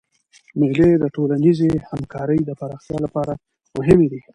[0.59, 3.33] مېلې د ټولنیزي همکارۍ د پراختیا له پاره
[3.77, 4.19] مهمي دي.